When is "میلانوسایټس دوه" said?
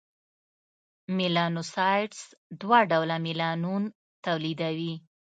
1.17-2.79